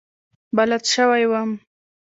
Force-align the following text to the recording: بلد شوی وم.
بلد 0.57 0.83
شوی 0.93 1.23
وم. 1.31 1.49